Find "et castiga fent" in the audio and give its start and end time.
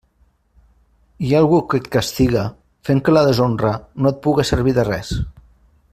1.81-3.03